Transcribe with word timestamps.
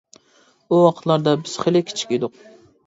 ئۇ 0.71 0.79
ۋاقىتلاردا 0.85 1.37
بىز 1.43 1.55
خېلى 1.67 1.87
كىچىك 1.91 2.17
ئىدۇق. 2.19 2.45